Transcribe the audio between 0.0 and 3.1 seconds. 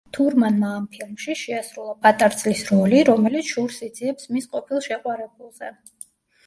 თურმანმა ამ ფილმში შეასრულა პატარძლის როლი,